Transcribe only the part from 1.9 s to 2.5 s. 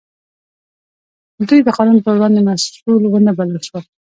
په وړاندې